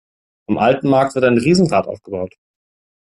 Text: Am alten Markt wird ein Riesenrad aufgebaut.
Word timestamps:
Am 0.49 0.57
alten 0.57 0.89
Markt 0.89 1.13
wird 1.13 1.25
ein 1.25 1.37
Riesenrad 1.37 1.85
aufgebaut. 1.85 2.33